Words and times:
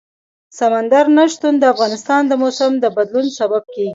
سمندر 0.59 1.05
نه 1.17 1.25
شتون 1.33 1.53
د 1.59 1.63
افغانستان 1.73 2.21
د 2.27 2.33
موسم 2.41 2.71
د 2.79 2.85
بدلون 2.95 3.27
سبب 3.39 3.63
کېږي. 3.73 3.89